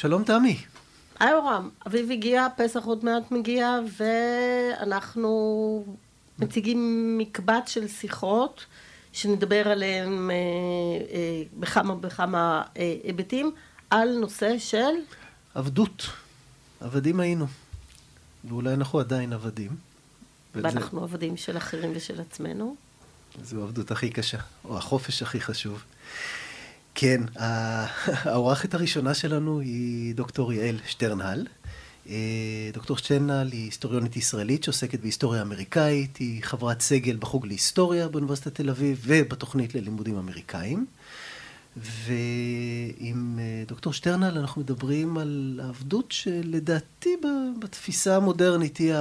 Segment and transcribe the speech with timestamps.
[0.00, 0.56] שלום תמי.
[1.18, 5.84] היי אורם, אביב הגיע, פסח עוד מעט מגיע, ואנחנו
[6.38, 8.66] מציגים מקבץ של שיחות
[9.12, 10.34] שנדבר עליהן אה,
[11.12, 13.52] אה, בכמה וכמה אה, היבטים,
[13.90, 14.94] על נושא של...
[15.54, 16.06] עבדות.
[16.80, 17.46] עבדים היינו.
[18.44, 19.70] ואולי אנחנו עדיין עבדים.
[20.54, 21.14] ואנחנו וזה...
[21.14, 22.76] עבדים של אחרים ושל עצמנו.
[23.42, 25.82] זו העבדות הכי קשה, או החופש הכי חשוב.
[27.00, 27.20] כן,
[28.30, 31.46] האורחת הראשונה שלנו היא דוקטור יעל שטרנהל.
[32.08, 38.54] אה, דוקטור שטרנהל היא היסטוריונית ישראלית שעוסקת בהיסטוריה אמריקאית, היא חברת סגל בחוג להיסטוריה באוניברסיטת
[38.54, 40.86] תל אביב ובתוכנית ללימודים אמריקאים.
[41.76, 47.16] ועם אה, דוקטור שטרנהל אנחנו מדברים על העבדות שלדעתי
[47.62, 48.92] בתפיסה המודרנית היא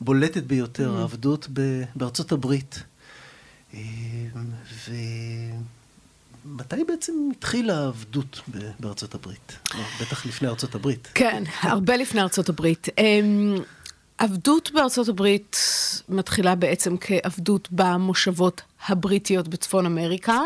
[0.00, 0.98] הבולטת ביותר, mm.
[0.98, 1.48] העבדות
[1.96, 2.82] בארצות הברית.
[3.74, 3.80] אה,
[4.88, 4.92] ו...
[6.48, 8.40] מתי בעצם התחילה העבדות
[8.80, 9.58] בארצות הברית?
[10.00, 11.08] בטח לפני ארצות הברית.
[11.14, 12.86] כן, הרבה לפני ארצות הברית.
[12.98, 13.56] אמ,
[14.18, 15.56] עבדות בארצות הברית
[16.08, 20.40] מתחילה בעצם כעבדות במושבות הבריטיות בצפון אמריקה,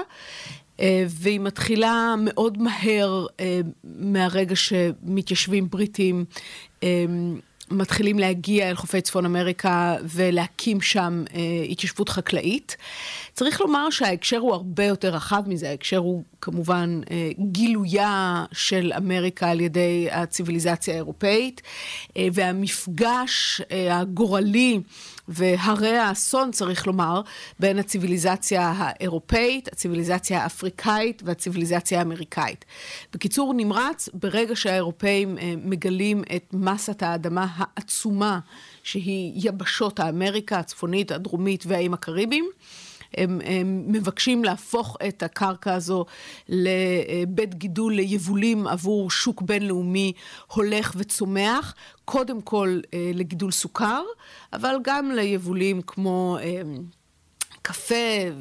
[0.80, 6.24] אה, והיא מתחילה מאוד מהר אה, מהרגע שמתיישבים בריטים
[6.82, 7.40] אמ,
[7.72, 12.76] מתחילים להגיע אל חופי צפון אמריקה ולהקים שם אה, התיישבות חקלאית.
[13.34, 19.50] צריך לומר שההקשר הוא הרבה יותר רחב מזה, ההקשר הוא כמובן אה, גילויה של אמריקה
[19.50, 21.62] על ידי הציוויליזציה האירופאית,
[22.16, 24.80] אה, והמפגש אה, הגורלי
[25.32, 27.20] והרי האסון, צריך לומר,
[27.58, 32.64] בין הציוויליזציה האירופאית, הציוויליזציה האפריקאית והציוויליזציה האמריקאית.
[33.12, 38.38] בקיצור נמרץ, ברגע שהאירופאים מגלים את מסת האדמה העצומה,
[38.82, 42.50] שהיא יבשות האמריקה הצפונית, הדרומית והאיים הקריביים,
[43.16, 46.04] הם, הם מבקשים להפוך את הקרקע הזו
[46.48, 50.12] לבית גידול ליבולים עבור שוק בינלאומי
[50.46, 54.02] הולך וצומח, קודם כל אה, לגידול סוכר,
[54.52, 56.38] אבל גם ליבולים כמו...
[57.62, 57.94] קפה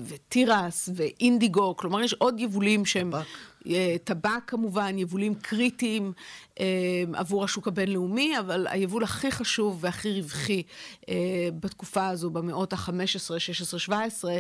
[0.08, 3.12] ותירס ואינדיגו, כלומר יש עוד יבולים שהם...
[3.12, 3.26] טבק.
[3.68, 6.14] אה, טבק כמובן, יבולים קריטיים
[6.60, 6.66] אה,
[7.14, 10.64] עבור השוק הבינלאומי, אבל היבול הכי חשוב והכי רווחי
[11.10, 11.16] אה,
[11.60, 14.32] בתקופה הזו, במאות ה-15, 16, 17,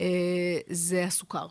[0.00, 0.06] אה,
[0.70, 1.46] זה הסוכר.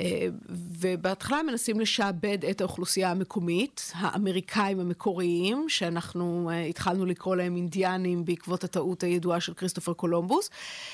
[0.00, 8.24] אה, ובהתחלה מנסים לשעבד את האוכלוסייה המקומית, האמריקאים המקוריים, שאנחנו uh, התחלנו לקרוא להם אינדיאנים
[8.24, 10.50] בעקבות הטעות הידועה של כריסטופר קולומבוס,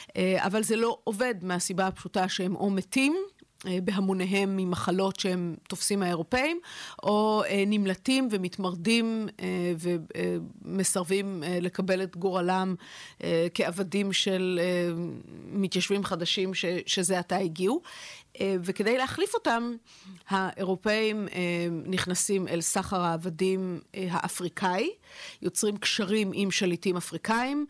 [0.09, 6.03] uh, אבל זה לא עובד מהסיבה הפשוטה שהם או מתים, אה, בהמוניהם ממחלות שהם תופסים
[6.03, 6.61] האירופאים,
[7.03, 9.73] או אה, נמלטים ומתמרדים אה,
[10.65, 12.75] ומסרבים לקבל את גורלם
[13.55, 14.61] כעבדים של
[15.53, 16.51] מתיישבים חדשים
[16.87, 17.83] שזה עתה הגיעו.
[18.41, 19.73] וכדי להחליף אותם,
[20.29, 21.29] האירופאים
[21.87, 24.91] נכנסים אל סחר העבדים האפריקאי,
[25.43, 27.67] יוצרים קשרים עם שליטים אפריקאים,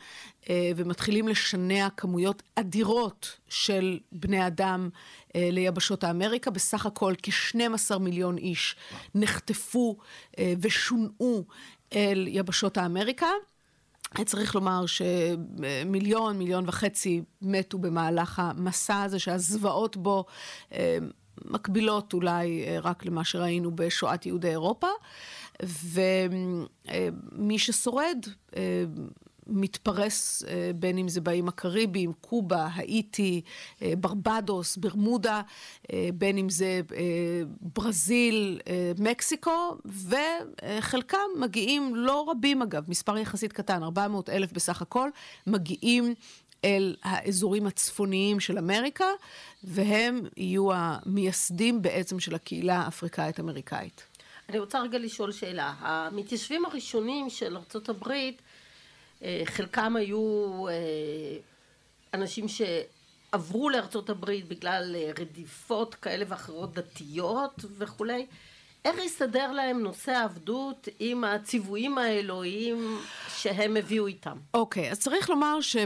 [0.77, 6.51] ומתחילים לשנע כמויות אדירות של בני אדם אה, ליבשות האמריקה.
[6.51, 8.77] בסך הכל כ-12 מיליון איש
[9.15, 9.97] נחטפו
[10.39, 11.45] אה, ושונאו
[11.93, 13.27] אל יבשות האמריקה.
[14.25, 20.25] צריך לומר שמיליון, מיליון וחצי מתו במהלך המסע הזה, שהזוועות בו
[20.73, 20.99] אה,
[21.45, 24.89] מקבילות אולי רק למה שראינו בשואת יהודי אירופה.
[25.63, 28.19] ומי ששורד
[29.49, 33.41] מתפרס אה, בין אם זה באיים הקריביים, קובה, האיטי,
[33.83, 35.43] אה, ברבדוס, ברמודה,
[35.93, 36.81] אה, בין אם זה
[37.61, 38.61] ברזיל,
[38.99, 45.11] מקסיקו, וחלקם מגיעים, לא רבים אגב, מספר יחסית קטן, 400 אלף בסך הכל,
[45.47, 46.15] מגיעים
[46.65, 49.05] אל האזורים הצפוניים של אמריקה,
[49.65, 54.03] והם יהיו המייסדים בעצם של הקהילה האפריקאית-אמריקאית.
[54.49, 55.75] אני רוצה רגע לשאול שאלה.
[55.79, 58.31] המתיישבים הראשונים של ארה"ב אה,
[59.45, 61.39] חלקם היו אה,
[62.15, 68.27] אנשים שעברו לארצות הברית בגלל אה, רדיפות כאלה ואחרות דתיות וכולי.
[68.85, 72.99] איך הסתדר להם נושא העבדות עם הציוויים האלוהיים
[73.37, 74.39] שהם הביאו איתם?
[74.55, 75.77] אוקיי, okay, אז צריך לומר ש...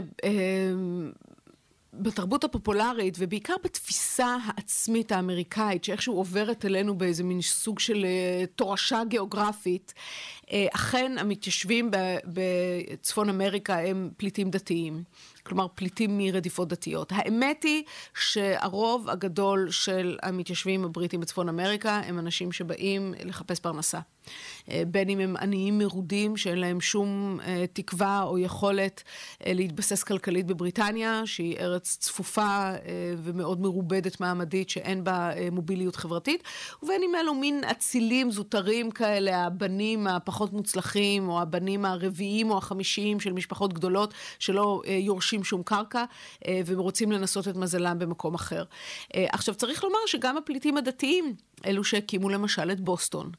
[1.93, 9.01] בתרבות הפופולרית, ובעיקר בתפיסה העצמית האמריקאית, שאיכשהו עוברת אלינו באיזה מין סוג של uh, תורשה
[9.07, 9.93] גיאוגרפית,
[10.41, 11.91] uh, אכן המתיישבים
[12.25, 15.03] בצפון אמריקה הם פליטים דתיים.
[15.43, 17.11] כלומר פליטים מרדיפות דתיות.
[17.15, 23.99] האמת היא שהרוב הגדול של המתיישבים הבריטים בצפון אמריקה הם אנשים שבאים לחפש פרנסה.
[24.69, 29.03] אה, בין אם הם עניים מרודים שאין להם שום אה, תקווה או יכולת
[29.45, 32.71] אה, להתבסס כלכלית בבריטניה, שהיא ארץ צפופה
[33.17, 36.43] ומאוד מרובדת מעמדית, שאין בה מוביליות חברתית,
[36.83, 43.19] ובין אם אלו מין אצילים זוטרים כאלה, הבנים הפחות מוצלחים, או הבנים הרביעיים או החמישיים
[43.19, 46.03] של משפחות גדולות, שלא יורשים שום קרקע,
[46.65, 48.63] ורוצים לנסות את מזלם במקום אחר.
[49.13, 51.35] עכשיו, צריך לומר שגם הפליטים הדתיים,
[51.65, 53.31] אלו שהקימו למשל את בוסטון,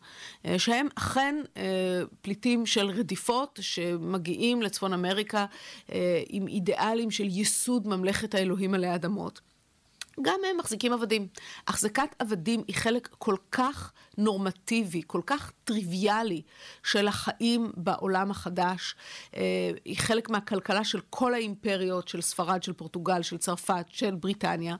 [0.58, 5.46] שהם אכן אה, פליטים של רדיפות שמגיעים לצפון אמריקה
[5.92, 9.40] אה, עם אידיאלים של ייסוד ממלכת האלוהים עלי אדמות.
[10.22, 11.28] גם הם מחזיקים עבדים.
[11.68, 16.42] החזקת עבדים היא חלק כל כך נורמטיבי, כל כך טריוויאלי
[16.82, 18.94] של החיים בעולם החדש.
[19.36, 24.76] אה, היא חלק מהכלכלה של כל האימפריות, של ספרד, של פורטוגל, של צרפת, של בריטניה,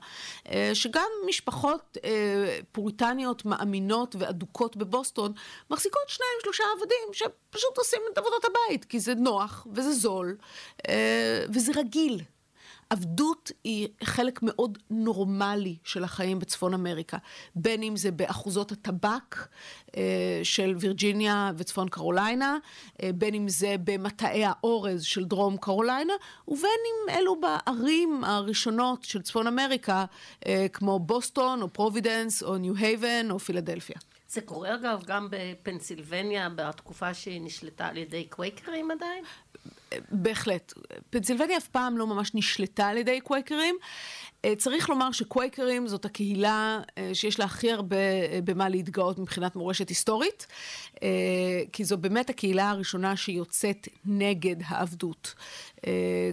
[0.49, 5.33] אה, שגם משפחות אה, פוריטניות מאמינות ואדוקות בבוסטון
[5.69, 10.37] מחזיקות שניים, שלושה עבדים שפשוט עושים את עבודות הבית, כי זה נוח וזה זול
[11.49, 12.21] וזה רגיל.
[12.89, 17.17] עבדות היא חלק מאוד נורמלי של החיים בצפון אמריקה,
[17.55, 19.47] בין אם זה באחוזות הטבק
[19.97, 22.57] אה, של וירג'יניה וצפון קרוליינה,
[23.03, 26.13] אה, בין אם זה במטעי האורז של דרום קרוליינה,
[26.47, 30.05] ובין אם אלו בערים הראשונות של צפון אמריקה,
[30.45, 33.97] אה, כמו בוסטון או פרובידנס או ניו הייבן או פילדלפיה.
[34.29, 39.23] זה קורה אגב גם בפנסילבניה בתקופה שהיא נשלטה על ידי קווייקרים עדיין?
[40.11, 40.73] בהחלט.
[41.09, 43.75] פנסילבניה אף פעם לא ממש נשלטה על ידי קווייקרים.
[44.45, 49.55] אה, צריך לומר שקווייקרים זאת הקהילה אה, שיש לה הכי הרבה אה, במה להתגאות מבחינת
[49.55, 50.47] מורשת היסטורית,
[51.71, 55.33] כי זו באמת הקהילה הראשונה שיוצאת נגד העבדות.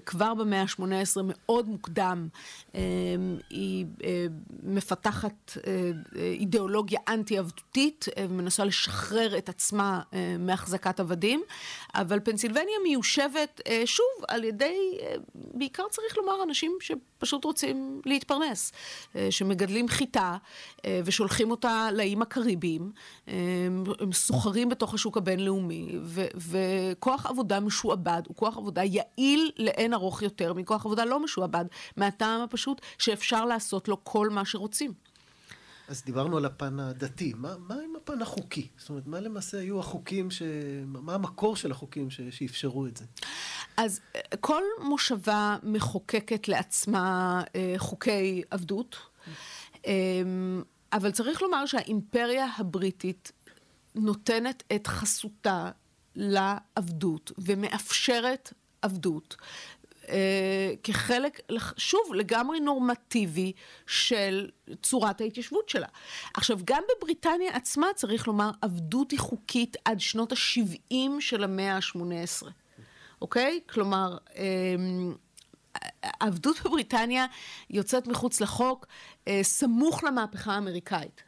[0.06, 2.28] כבר במאה ה-18, מאוד מוקדם,
[3.50, 3.86] היא
[4.62, 5.52] מפתחת
[6.16, 10.00] אידיאולוגיה אנטי-עבדותית ומנסה לשחרר את עצמה
[10.38, 11.42] מהחזקת עבדים,
[11.94, 14.98] אבל פנסילבניה מיושבת שוב על ידי,
[15.34, 18.72] בעיקר צריך לומר, אנשים שפשוט רוצים להתפרנס,
[19.16, 20.36] אה, שמגדלים חיטה
[20.84, 22.92] אה, ושולחים אותה לאיים הקריביים,
[23.28, 23.34] אה,
[24.00, 25.98] הם סוחרים בתוך השוק הבינלאומי,
[26.36, 31.64] וכוח עבודה משועבד הוא כוח עבודה יעיל לאין ארוך יותר מכוח עבודה לא משועבד,
[31.96, 34.92] מהטעם הפשוט שאפשר לעשות לו כל מה שרוצים.
[35.88, 38.68] אז דיברנו על הפן הדתי, מה, מה עם הפן החוקי?
[38.78, 40.42] זאת אומרת, מה למעשה היו החוקים, ש...
[40.86, 42.20] מה המקור של החוקים ש...
[42.30, 43.04] שאפשרו את זה?
[43.76, 48.96] אז אה, כל מושבה מחוקקת לעצמה אה, חוקי עבדות,
[49.86, 49.92] אה,
[50.92, 53.32] אבל צריך לומר שהאימפריה הבריטית
[53.94, 55.70] נותנת את חסותה
[56.16, 59.36] לעבדות ומאפשרת עבדות.
[60.08, 61.40] אה, כחלק,
[61.76, 63.52] שוב, לגמרי נורמטיבי
[63.86, 64.50] של
[64.82, 65.86] צורת ההתיישבות שלה.
[66.34, 72.46] עכשיו, גם בבריטניה עצמה, צריך לומר, עבדות היא חוקית עד שנות ה-70 של המאה ה-18,
[73.22, 73.60] אוקיי?
[73.68, 75.14] כלומר, אמ,
[76.20, 77.26] עבדות בבריטניה
[77.70, 78.86] יוצאת מחוץ לחוק
[79.28, 81.22] אה, סמוך למהפכה האמריקאית.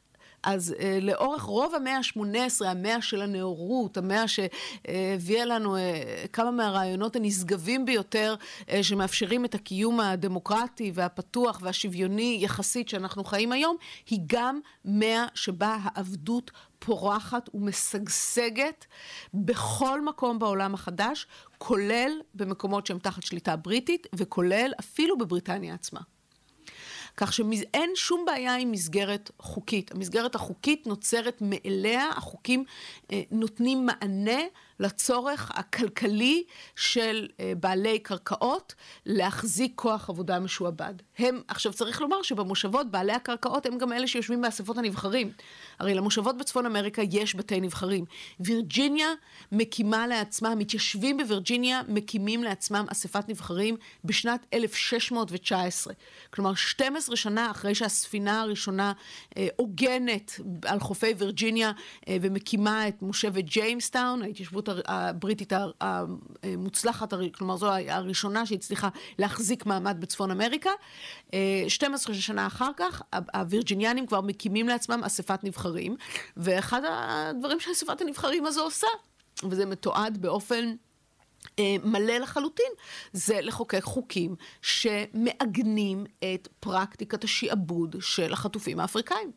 [0.44, 7.16] אז אה, לאורך רוב המאה ה-18, המאה של הנאורות, המאה שהביאה לנו אה, כמה מהרעיונות
[7.16, 8.34] הנשגבים ביותר
[8.70, 13.76] אה, שמאפשרים את הקיום הדמוקרטי והפתוח והשוויוני יחסית שאנחנו חיים היום,
[14.10, 18.86] היא גם מאה שבה העבדות פורחת ומשגשגת
[19.34, 21.26] בכל מקום בעולם החדש,
[21.58, 26.00] כולל במקומות שהם תחת שליטה בריטית וכולל אפילו בבריטניה עצמה.
[27.16, 29.92] כך שאין שום בעיה עם מסגרת חוקית.
[29.92, 32.64] המסגרת החוקית נוצרת מאליה, החוקים
[33.12, 34.40] אה, נותנים מענה
[34.80, 36.44] לצורך הכלכלי
[36.76, 38.74] של אה, בעלי קרקעות
[39.06, 40.94] להחזיק כוח עבודה משועבד.
[41.18, 45.30] הם, עכשיו צריך לומר שבמושבות בעלי הקרקעות הם גם אלה שיושבים באספות הנבחרים.
[45.78, 48.04] הרי למושבות בצפון אמריקה יש בתי נבחרים.
[48.40, 49.08] וירג'יניה
[49.52, 55.94] מקימה לעצמה, המתיישבים בווירג'יניה מקימים לעצמם אספת נבחרים בשנת 1619.
[56.30, 58.92] כלומר 12 שנה אחרי שהספינה הראשונה
[59.36, 61.72] אה, עוגנת על חופי וירג'יניה
[62.08, 65.52] אה, ומקימה את מושבת ג'יימסטאון, ההתיישבות ההתיישבות הבריטית
[66.42, 70.70] המוצלחת, כלומר זו הראשונה שהצליחה להחזיק מעמד בצפון אמריקה.
[71.68, 73.02] 12 אה, שנה אחר כך,
[73.34, 75.96] הווירג'יניאנים כבר מקימים לעצמם אספת נבחרים,
[76.36, 78.86] ואחד הדברים שאספת הנבחרים הזו עושה,
[79.42, 80.74] וזה מתועד באופן...
[81.58, 82.72] אה, מלא לחלוטין,
[83.12, 89.32] זה לחוקק חוקים שמעגנים את פרקטיקת השעבוד של החטופים האפריקאים.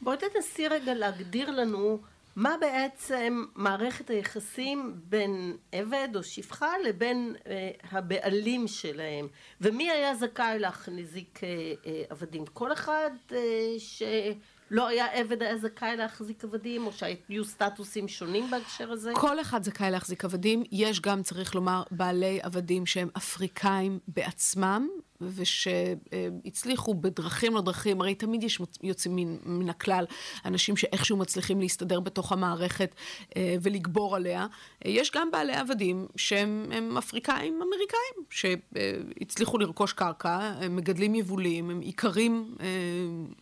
[0.00, 1.98] בואי תנסי רגע להגדיר לנו
[2.36, 9.28] מה בעצם מערכת היחסים בין עבד או שפחה לבין אה, הבעלים שלהם?
[9.60, 11.48] ומי היה זכאי להחזיק אה,
[11.86, 12.46] אה, עבדים?
[12.46, 13.38] כל אחד אה,
[13.78, 19.12] שלא היה עבד היה זכאי להחזיק עבדים או שהיו סטטוסים שונים בהקשר הזה?
[19.14, 20.64] כל אחד זכאי להחזיק עבדים.
[20.72, 24.88] יש גם צריך לומר בעלי עבדים שהם אפריקאים בעצמם
[25.34, 30.04] ושהצליחו בדרכים לא דרכים, הרי תמיד יש יוצאים מן, מן הכלל
[30.44, 32.94] אנשים שאיכשהו מצליחים להסתדר בתוך המערכת
[33.36, 34.46] אה, ולגבור עליה.
[34.84, 42.54] יש גם בעלי עבדים שהם אפריקאים אמריקאים, שהצליחו לרכוש קרקע, הם מגדלים יבולים, הם איכרים
[42.60, 42.66] אה,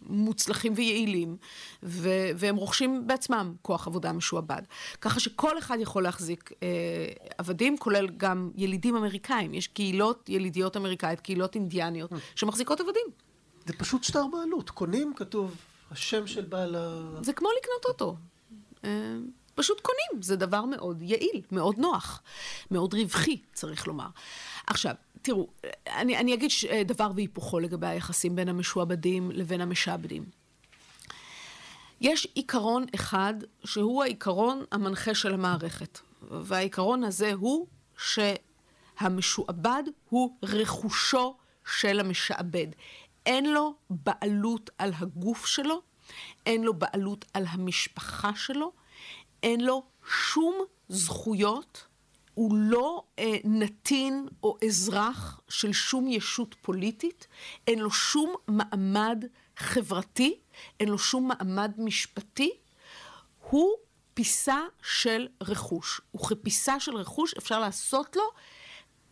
[0.02, 1.36] מוצלחים ויעילים,
[1.82, 4.62] והם רוכשים בעצמם כוח עבודה משועבד.
[5.00, 6.68] ככה שכל אחד יכול להחזיק אה,
[7.38, 9.54] עבדים, כולל גם ילידים אמריקאים.
[9.54, 11.69] יש קהילות ילידיות אמריקאיות, קהילות אינדיאניות,
[12.34, 13.06] שמחזיקות עבדים.
[13.66, 15.56] זה פשוט שטר בעלות, קונים, כתוב
[15.90, 17.00] השם של בעל ה...
[17.22, 18.16] זה כמו לקנות אוטו.
[18.84, 19.16] אה,
[19.54, 22.22] פשוט קונים, זה דבר מאוד יעיל, מאוד נוח,
[22.70, 24.08] מאוד רווחי, צריך לומר.
[24.66, 25.48] עכשיו, תראו,
[25.86, 26.50] אני, אני אגיד
[26.84, 30.24] דבר והיפוכו לגבי היחסים בין המשועבדים לבין המשעבדים.
[32.00, 33.34] יש עיקרון אחד
[33.64, 35.98] שהוא העיקרון המנחה של המערכת,
[36.30, 37.66] והעיקרון הזה הוא
[38.98, 41.36] שהמשועבד הוא רכושו
[41.70, 42.66] של המשעבד.
[43.26, 45.82] אין לו בעלות על הגוף שלו,
[46.46, 48.72] אין לו בעלות על המשפחה שלו,
[49.42, 51.86] אין לו שום זכויות,
[52.34, 57.26] הוא לא אה, נתין או אזרח של שום ישות פוליטית,
[57.66, 59.24] אין לו שום מעמד
[59.56, 60.38] חברתי,
[60.80, 62.50] אין לו שום מעמד משפטי,
[63.50, 63.70] הוא
[64.14, 66.00] פיסה של רכוש.
[66.14, 68.22] וכפיסה של רכוש אפשר לעשות לו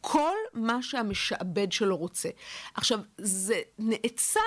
[0.00, 2.28] כל מה שהמשעבד שלו רוצה.
[2.74, 4.40] עכשיו, זה נעצר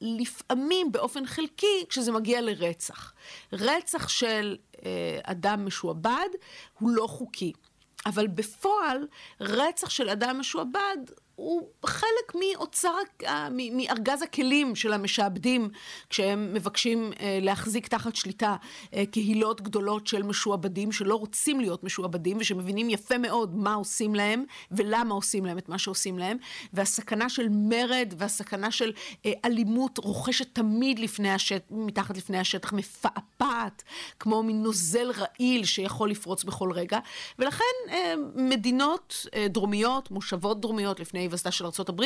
[0.00, 3.12] לפעמים באופן חלקי כשזה מגיע לרצח.
[3.52, 6.28] רצח של אה, אדם משועבד
[6.78, 7.52] הוא לא חוקי.
[8.06, 9.06] אבל בפועל,
[9.40, 10.96] רצח של אדם משועבד
[11.40, 12.94] הוא חלק מאוצר,
[13.50, 15.68] מארגז הכלים של המשעבדים,
[16.10, 18.56] כשהם מבקשים אה, להחזיק תחת שליטה
[18.94, 24.44] אה, קהילות גדולות של משועבדים, שלא רוצים להיות משועבדים, ושמבינים יפה מאוד מה עושים להם,
[24.70, 26.36] ולמה עושים להם את מה שעושים להם,
[26.72, 28.92] והסכנה של מרד, והסכנה של
[29.26, 33.82] אה, אלימות רוכשת תמיד לפני השטח, מתחת לפני השטח, מפעפעת,
[34.18, 36.98] כמו מין נוזל רעיל שיכול לפרוץ בכל רגע,
[37.38, 37.64] ולכן
[38.34, 42.02] מדינות דרומיות, מושבות דרומיות לפני היווסדה של ארה"ב,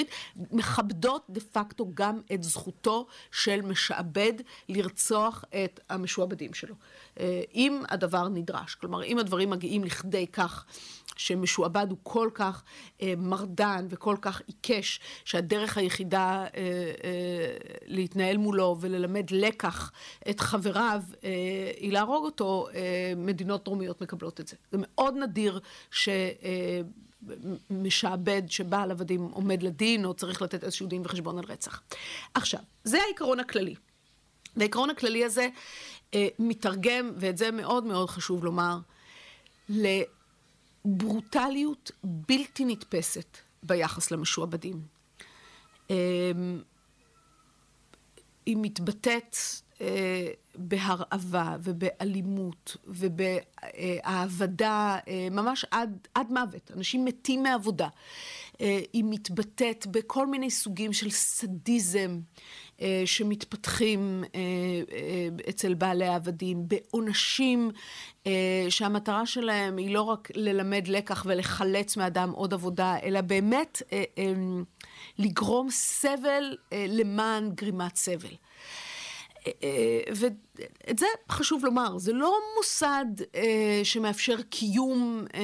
[0.53, 4.33] מכבדות דה פקטו גם את זכותו של משעבד
[4.69, 6.75] לרצוח את המשועבדים שלו.
[7.21, 8.75] אה, אם הדבר נדרש.
[8.75, 10.65] כלומר, אם הדברים מגיעים לכדי כך
[11.17, 12.63] שמשועבד הוא כל כך
[13.03, 19.93] אה, מרדן וכל כך עיקש, שהדרך היחידה אה, אה, להתנהל מולו וללמד לקח
[20.31, 21.31] את חבריו אה,
[21.77, 24.57] היא להרוג אותו, אה, מדינות דרומיות מקבלות את זה.
[24.73, 26.09] זה מאוד נדיר ש...
[26.09, 26.81] אה,
[27.71, 31.83] משעבד שבעל עבדים עומד לדין, או צריך לתת איזשהו דין וחשבון על רצח.
[32.35, 33.75] עכשיו, זה העיקרון הכללי.
[34.57, 35.49] והעיקרון הכללי הזה
[36.15, 38.79] אה, מתרגם, ואת זה מאוד מאוד חשוב לומר,
[40.85, 44.81] לברוטליות בלתי נתפסת ביחס למשועבדים.
[45.91, 45.97] אה,
[48.47, 49.37] היא מתבטאת
[49.81, 54.49] אה, בהרעבה ובאלימות ובהעבדה
[55.09, 56.71] אה, ממש עד, עד מוות.
[56.77, 57.89] אנשים מתים מעבודה.
[58.61, 62.21] אה, היא מתבטאת בכל מיני סוגים של סדיזם
[63.05, 64.25] שמתפתחים
[65.49, 67.71] אצל בעלי העבדים, בעונשים
[68.69, 73.83] שהמטרה שלהם היא לא רק ללמד לקח ולחלץ מאדם עוד עבודה, אלא באמת
[75.19, 78.35] לגרום סבל למען גרימת סבל.
[80.15, 85.41] ואת זה חשוב לומר, זה לא מוסד אה, שמאפשר קיום אה,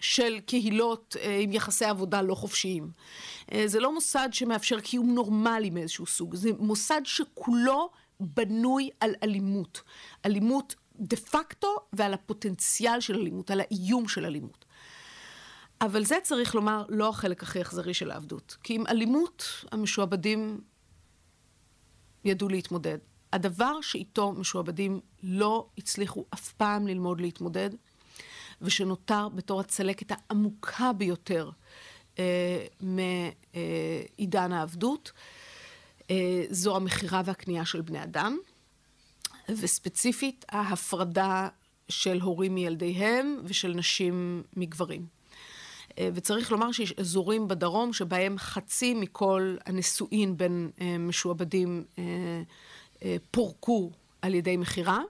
[0.00, 2.90] של קהילות אה, עם יחסי עבודה לא חופשיים.
[3.66, 7.90] זה לא מוסד שמאפשר קיום נורמלי מאיזשהו סוג, זה מוסד שכולו
[8.20, 9.82] בנוי על אלימות.
[10.26, 14.64] אלימות דה פקטו ועל הפוטנציאל של אלימות, על האיום של אלימות.
[15.80, 18.56] אבל זה צריך לומר לא החלק הכי אכזרי של העבדות.
[18.62, 20.60] כי עם אלימות המשועבדים
[22.26, 22.98] ידעו להתמודד.
[23.32, 27.70] הדבר שאיתו משועבדים לא הצליחו אף פעם ללמוד להתמודד,
[28.62, 31.50] ושנותר בתור הצלקת העמוקה ביותר
[32.18, 35.12] אה, מעידן העבדות,
[36.10, 38.38] אה, זו המכירה והקנייה של בני אדם,
[39.48, 41.48] וספציפית ההפרדה
[41.88, 45.15] של הורים מילדיהם ושל נשים מגברים.
[45.98, 53.90] אה, וצריך לומר שיש אזורים בדרום שבהם חצי מכל הנישואין בין אה, משועבדים אה, פורקו
[54.22, 55.00] על ידי מכירה.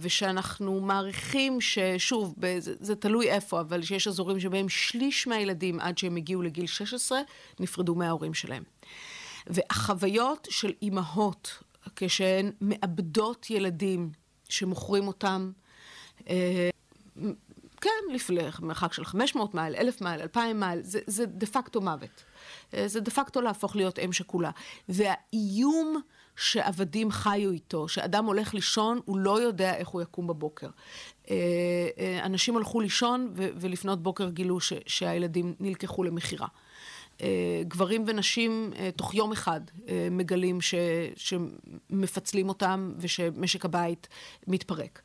[0.00, 6.16] ושאנחנו מעריכים ששוב, זה, זה תלוי איפה, אבל שיש אזורים שבהם שליש מהילדים עד שהם
[6.16, 7.20] הגיעו לגיל 16
[7.60, 8.62] נפרדו מההורים שלהם.
[9.46, 11.62] והחוויות של אימהות
[11.96, 14.10] כשהן מאבדות ילדים
[14.48, 15.50] שמוכרים אותם,
[17.84, 22.24] כן, לפלך, מרחק של 500 מייל, 1,000 מייל, 2,000 מייל, זה, זה דה פקטו מוות.
[22.74, 24.50] אה, זה דה פקטו להפוך להיות אם שכולה.
[24.88, 26.00] והאיום
[26.36, 30.68] שעבדים חיו איתו, שאדם הולך לישון, הוא לא יודע איך הוא יקום בבוקר.
[31.30, 31.36] אה,
[32.22, 36.46] אנשים הלכו לישון ולפנות בוקר גילו שהילדים נלקחו למכירה.
[37.20, 40.74] אה, גברים ונשים אה, תוך יום אחד אה, מגלים ש,
[41.16, 44.08] שמפצלים אותם ושמשק הבית
[44.46, 45.02] מתפרק.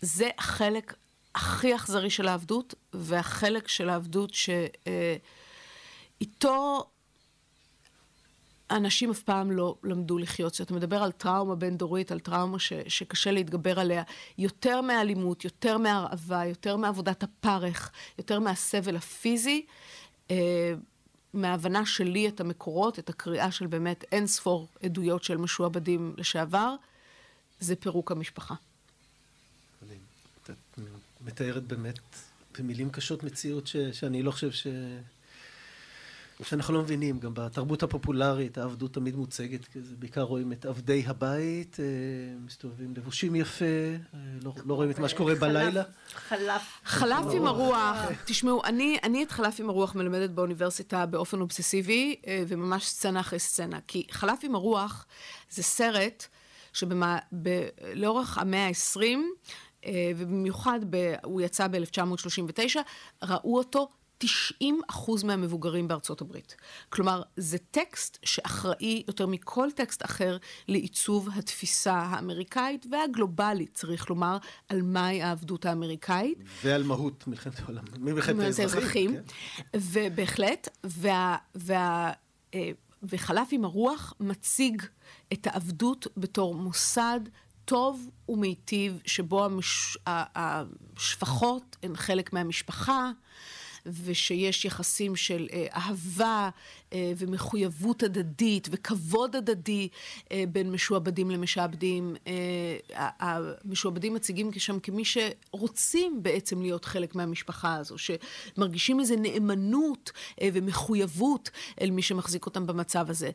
[0.00, 0.94] זה החלק
[1.34, 4.30] הכי אכזרי של העבדות, והחלק של העבדות
[6.20, 6.86] שאיתו
[8.76, 10.52] אנשים אף פעם לא למדו לחיות.
[10.52, 14.02] כשאתה מדבר על טראומה בין-דורית, על טראומה ש, שקשה להתגבר עליה,
[14.38, 19.66] יותר מאלימות, יותר מהרעבה, יותר מעבודת הפרך, יותר מהסבל הפיזי,
[20.30, 20.74] אה,
[21.34, 26.74] מההבנה שלי את המקורות, את הקריאה של באמת אין ספור עדויות של משועבדים לשעבר,
[27.60, 28.54] זה פירוק המשפחה.
[30.42, 30.50] את
[31.24, 31.98] מתארת באמת
[32.58, 34.66] במילים קשות מציאות ש, שאני לא חושב ש...
[36.44, 41.76] שאנחנו לא מבינים, גם בתרבות הפופולרית העבדות תמיד מוצגת, כזה, בעיקר רואים את עבדי הבית,
[41.80, 41.84] אה,
[42.44, 45.82] מסתובבים לבושים יפה, אה, לא, לא רואים את מה שקורה בלילה.
[46.14, 46.62] חלף.
[46.84, 52.42] חלף עם הרוח, תשמעו, אני, אני את חלף עם הרוח מלמדת באוניברסיטה באופן אובססיבי, אה,
[52.48, 55.06] וממש סצנה אחרי סצנה, כי חלף עם הרוח
[55.50, 56.26] זה סרט
[56.72, 59.18] שלאורך המאה ה-20,
[60.16, 62.76] ובמיוחד ב, הוא יצא ב-1939,
[63.22, 63.88] ראו אותו
[64.24, 66.56] 90 אחוז מהמבוגרים בארצות הברית.
[66.88, 70.36] כלומר, זה טקסט שאחראי יותר מכל טקסט אחר
[70.68, 76.38] לעיצוב התפיסה האמריקאית והגלובלית, צריך לומר, על מהי העבדות האמריקאית.
[76.64, 79.14] ועל מהות מלחמת העולם, מלחמת האזרחים.
[79.14, 79.22] כן.
[79.76, 82.12] ובהחלט, וה, וה,
[82.54, 82.70] אה,
[83.02, 84.82] וחלף עם הרוח מציג
[85.32, 87.20] את העבדות בתור מוסד
[87.64, 89.98] טוב ומיטיב, שבו המש...
[90.06, 93.10] השפחות הן חלק מהמשפחה.
[93.86, 96.50] ושיש יחסים של אה, אהבה
[96.92, 99.88] אה, ומחויבות הדדית וכבוד הדדי
[100.32, 102.16] אה, בין משועבדים למשעבדים.
[102.96, 110.10] המשועבדים מציגים שם כמי שרוצים בעצם להיות חלק מהמשפחה הזו, שמרגישים איזו נאמנות
[110.44, 113.30] ומחויבות אל מי שמחזיק אותם במצב הזה.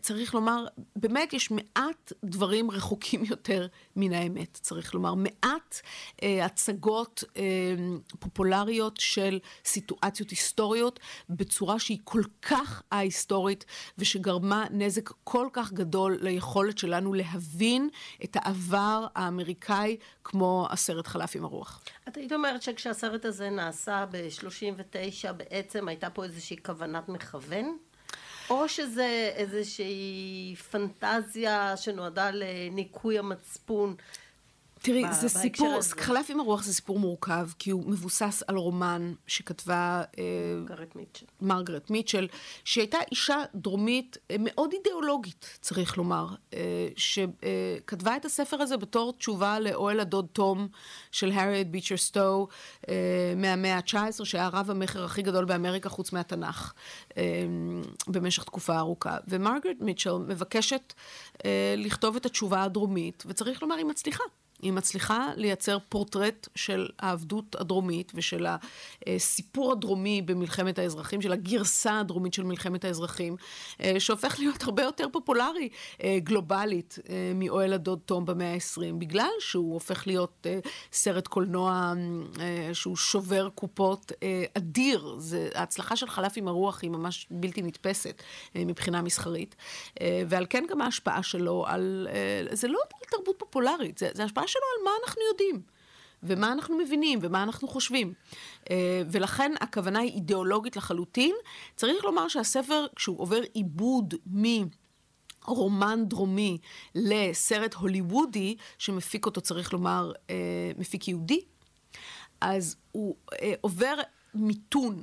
[0.00, 5.80] צריך לומר, באמת יש מעט דברים רחוקים יותר מן האמת, צריך לומר, מעט
[6.22, 7.24] הצגות
[8.20, 13.64] פופולריות של של סיטואציות היסטוריות בצורה שהיא כל כך ההיסטורית
[13.98, 17.88] ושגרמה נזק כל כך גדול ליכולת שלנו להבין
[18.24, 21.84] את העבר האמריקאי כמו הסרט חלף עם הרוח.
[22.08, 27.66] את היית אומרת שכשהסרט הזה נעשה ב-39 בעצם הייתה פה איזושהי כוונת מכוון?
[28.52, 33.94] או שזה איזושהי פנטזיה שנועדה לניקוי המצפון
[34.82, 40.02] תראי, זה סיפור, חלף עם הרוח זה סיפור מורכב, כי הוא מבוסס על רומן שכתבה...
[40.18, 40.24] אה,
[40.58, 41.26] מרגרט מיטשל.
[41.40, 42.28] מרגרט מיטשל,
[42.64, 49.60] שהייתה אישה דרומית אה, מאוד אידיאולוגית, צריך לומר, אה, שכתבה את הספר הזה בתור תשובה
[49.60, 50.68] לאוהל הדוד תום
[51.12, 52.48] של הריאט ביצ'ר סטו
[53.36, 56.72] מהמאה ה-19, שהיה רב המכר הכי גדול באמריקה חוץ מהתנ"ך,
[58.08, 59.16] במשך תקופה ארוכה.
[59.28, 60.92] ומרגרט מיטשל מבקשת
[61.76, 64.24] לכתוב את התשובה הדרומית, וצריך לומר, היא מצליחה.
[64.62, 68.46] היא מצליחה לייצר פורטרט של העבדות הדרומית ושל
[69.06, 73.36] הסיפור הדרומי במלחמת האזרחים, של הגרסה הדרומית של מלחמת האזרחים,
[73.80, 75.68] אה, שהופך להיות הרבה יותר פופולרי
[76.02, 80.46] אה, גלובלית אה, מאוהל הדוד תום במאה ה-20, בגלל שהוא הופך להיות
[80.92, 81.92] סרט קולנוע
[82.72, 84.12] שהוא שובר קופות
[84.54, 85.14] אדיר.
[85.18, 88.22] זה, ההצלחה של חלף עם הרוח היא ממש בלתי נתפסת
[88.54, 89.56] מבחינה מסחרית,
[90.28, 92.08] ועל כן גם ההשפעה שלו על,
[92.52, 92.78] זה לא
[93.10, 95.62] תרבות פופולרית, זה, זה השפעה שלו על מה אנחנו יודעים.
[96.22, 98.12] ומה אנחנו מבינים ומה אנחנו חושבים.
[98.70, 101.34] אה, ולכן הכוונה היא אידיאולוגית לחלוטין.
[101.76, 104.44] צריך לומר שהספר, כשהוא עובר עיבוד מ...
[105.44, 106.58] רומן דרומי
[106.94, 110.34] לסרט הוליוודי, שמפיק אותו, צריך לומר, אה,
[110.78, 111.40] מפיק יהודי,
[112.40, 113.94] אז הוא אה, עובר
[114.34, 115.00] מיתון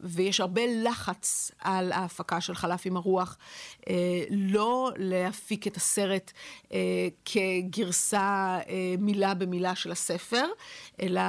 [0.00, 3.36] ויש הרבה לחץ על ההפקה של חלף עם הרוח,
[4.30, 6.32] לא להפיק את הסרט
[7.24, 8.58] כגרסה
[8.98, 10.44] מילה במילה של הספר,
[11.02, 11.20] אלא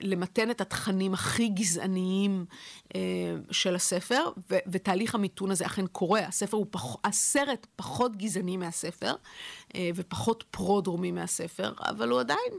[0.00, 2.44] למתן את התכנים הכי גזעניים
[3.50, 4.30] של הספר,
[4.66, 9.14] ותהליך המיתון הזה אכן קורה, הספר הוא פח, הסרט פחות גזעני מהספר,
[9.94, 12.52] ופחות פרו-דרומי מהספר, אבל הוא עדיין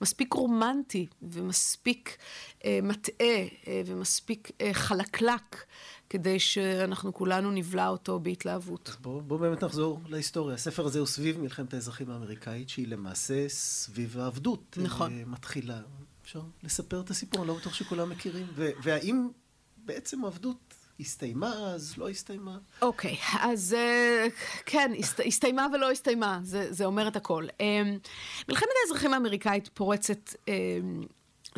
[0.00, 2.16] מספיק רומנטי ומספיק
[2.64, 3.26] אה, מטעה
[3.66, 5.64] אה, ומספיק אה, חלקלק,
[6.10, 8.96] כדי שאנחנו כולנו נבלע אותו בהתלהבות.
[9.00, 10.54] בואו בוא באמת נחזור להיסטוריה.
[10.54, 14.78] הספר הזה הוא סביב מלחמת האזרחים האמריקאית, שהיא למעשה סביב העבדות.
[14.82, 15.18] נכון.
[15.18, 15.80] אה, מתחילה.
[16.22, 18.46] אפשר לספר את הסיפור, אני לא בטוח שכולם מכירים.
[18.56, 19.28] והאם
[19.76, 22.58] בעצם העבדות הסתיימה אז, לא הסתיימה?
[22.82, 24.32] אוקיי, okay, אז uh,
[24.66, 27.46] כן, הסת, הסתיימה ולא הסתיימה, זה, זה אומר את הכל.
[27.46, 28.08] Um,
[28.48, 30.48] מלחמת האזרחים האמריקאית פורצת um,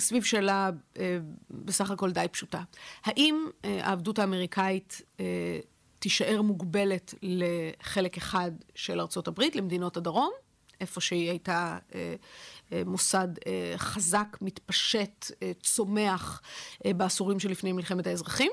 [0.00, 0.98] סביב שאלה uh,
[1.50, 2.62] בסך הכל די פשוטה.
[3.04, 5.20] האם uh, העבדות האמריקאית uh,
[5.98, 10.30] תישאר מוגבלת לחלק אחד של ארצות הברית, למדינות הדרום?
[10.80, 12.14] איפה שהיא הייתה אה,
[12.86, 13.28] מוסד
[13.76, 15.30] חזק, מתפשט,
[15.62, 16.42] צומח
[16.84, 18.50] בעשורים שלפני מלחמת האזרחים,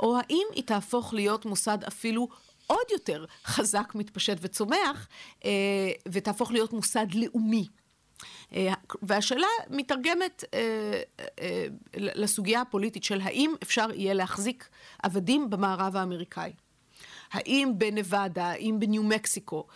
[0.00, 2.28] או האם היא תהפוך להיות מוסד אפילו
[2.66, 5.08] עוד יותר חזק, מתפשט וצומח,
[5.44, 5.50] אה,
[6.08, 7.66] ותהפוך להיות מוסד לאומי.
[8.54, 11.02] אה, והשאלה מתרגמת אה,
[11.96, 14.68] לסוגיה הפוליטית של האם אפשר יהיה להחזיק
[15.02, 16.52] עבדים במערב האמריקאי.
[17.32, 19.66] האם בנבדה, האם בניו מקסיקו,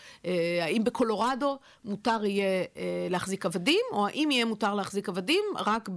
[0.62, 2.64] האם בקולורדו מותר יהיה
[3.10, 5.88] להחזיק עבדים, או האם יהיה מותר להחזיק עבדים רק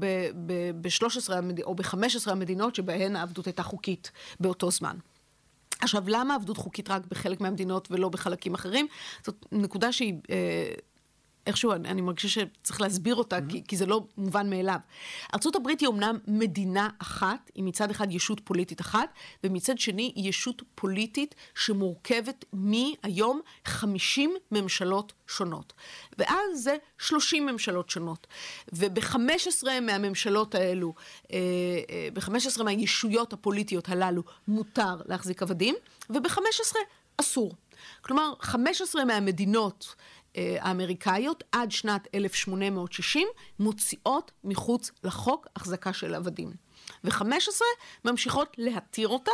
[0.42, 1.30] ב-13
[1.64, 4.98] או ב-15 המדינות שבהן העבדות הייתה חוקית באותו זמן.
[5.80, 8.88] עכשיו, למה עבדות חוקית רק בחלק מהמדינות ולא בחלקים אחרים?
[9.26, 10.74] זאת נקודה שהיא אה,
[11.48, 13.52] איכשהו אני, אני מרגישה שצריך להסביר אותה, mm-hmm.
[13.52, 14.80] כי, כי זה לא מובן מאליו.
[15.34, 19.10] ארה"ב היא אומנם מדינה אחת, היא מצד אחד ישות פוליטית אחת,
[19.44, 25.74] ומצד שני היא ישות פוליטית שמורכבת מהיום 50 ממשלות שונות.
[26.18, 28.28] ואז זה 30 ממשלות שונות.
[28.74, 29.18] וב-15
[29.82, 30.94] מהממשלות האלו,
[31.34, 31.38] אה,
[31.90, 35.76] אה, ב-15 מהישויות הפוליטיות הללו, מותר להחזיק עבדים,
[36.10, 36.78] וב-15
[37.18, 37.54] אסור.
[38.02, 39.96] כלומר, 15 מהמדינות
[40.60, 43.28] האמריקאיות עד שנת 1860
[43.60, 46.67] מוציאות מחוץ לחוק החזקה של עבדים.
[47.04, 47.62] ו-15
[48.06, 49.32] ממשיכות להתיר אותה,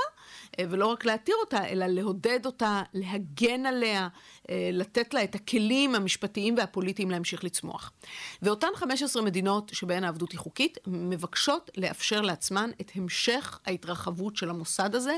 [0.60, 4.08] אה, ולא רק להתיר אותה, אלא לעודד אותה, להגן עליה,
[4.50, 7.92] אה, לתת לה את הכלים המשפטיים והפוליטיים להמשיך לצמוח.
[8.42, 14.96] ואותן 15 מדינות שבהן העבדות היא חוקית, מבקשות לאפשר לעצמן את המשך ההתרחבות של המוסד
[14.96, 15.18] הזה,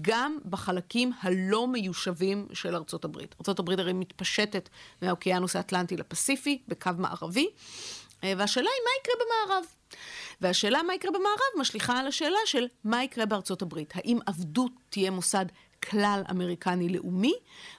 [0.00, 3.34] גם בחלקים הלא מיושבים של ארצות הברית.
[3.38, 4.68] ארצות הברית הרי מתפשטת
[5.02, 7.48] מהאוקיינוס האטלנטי לפסיפי, בקו מערבי.
[8.24, 9.64] אה, והשאלה היא מה יקרה במערב.
[10.40, 13.92] והשאלה מה יקרה במערב משליכה על השאלה של מה יקרה בארצות הברית.
[13.96, 15.46] האם עבדות תהיה מוסד
[15.90, 17.34] כלל אמריקני לאומי,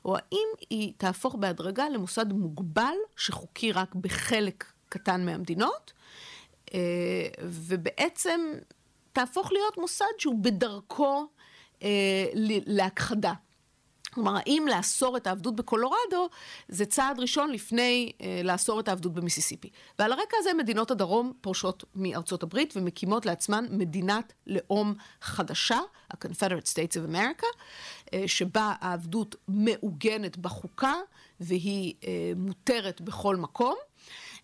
[0.05, 5.93] או האם היא תהפוך בהדרגה למוסד מוגבל שחוקי רק בחלק קטן מהמדינות,
[6.73, 6.79] אה,
[7.43, 8.41] ובעצם
[9.13, 11.27] תהפוך להיות מוסד שהוא בדרכו
[11.83, 12.25] אה,
[12.65, 13.33] להכחדה.
[14.15, 16.29] כלומר, האם לאסור את העבדות בקולורדו
[16.69, 19.69] זה צעד ראשון לפני אה, לאסור את העבדות במיסיסיפי.
[19.99, 25.79] ועל הרקע הזה מדינות הדרום פורשות מארצות הברית ומקימות לעצמן מדינת לאום חדשה,
[26.11, 27.45] ה-Confederate States of America,
[28.13, 30.93] אה, שבה העבדות מעוגנת בחוקה
[31.39, 33.75] והיא אה, מותרת בכל מקום.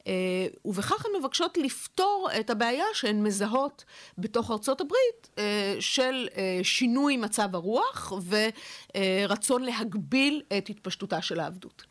[0.07, 3.85] אה, ובכך הן מבקשות לפתור את הבעיה שהן מזהות
[4.17, 11.83] בתוך ארצות הברית אה, של אה, שינוי מצב הרוח ורצון להגביל את התפשטותה של העבדות.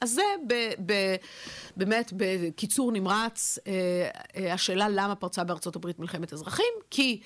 [0.00, 0.54] אז זה ב,
[0.86, 0.92] ב,
[1.76, 3.58] באמת בקיצור נמרץ
[4.52, 7.20] השאלה למה פרצה בארצות הברית מלחמת אזרחים, כי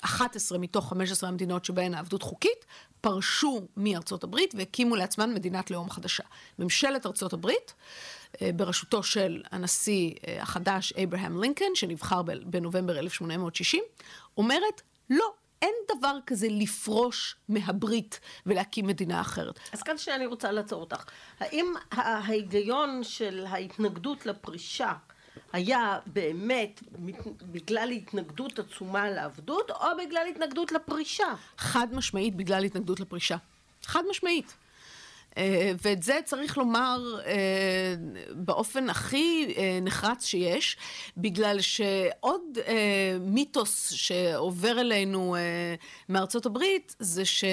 [0.00, 2.66] 11 מתוך 15 המדינות שבהן העבדות חוקית
[3.00, 6.22] פרשו מארצות הברית והקימו לעצמן מדינת לאום חדשה.
[6.58, 7.74] ממשלת ארצות הברית
[8.42, 13.82] אה, בראשותו של הנשיא אה, החדש אברהם לינקולן, שנבחר בנובמבר 1860,
[14.36, 15.32] אומרת, לא,
[15.62, 19.58] אין דבר כזה לפרוש מהברית ולהקים מדינה אחרת.
[19.72, 21.04] אז כאן שאני רוצה לעצור אותך.
[21.40, 24.92] האם ההיגיון של ההתנגדות לפרישה
[25.52, 26.82] היה באמת
[27.42, 31.34] בגלל התנגדות עצומה לעבדות, או בגלל התנגדות לפרישה?
[31.58, 33.36] חד משמעית בגלל התנגדות לפרישה.
[33.82, 34.54] חד משמעית.
[35.38, 37.94] אה, ואת זה צריך לומר אה,
[38.34, 40.76] באופן הכי אה, נחרץ שיש,
[41.16, 42.58] בגלל שעוד
[43.20, 45.36] מיתוס שעובר אלינו
[46.08, 47.44] מארצות הברית זה ש...